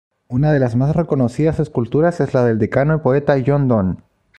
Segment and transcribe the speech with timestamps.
[0.29, 3.97] Una de las más reconocidas esculturas es la del decano y poeta, John Donne.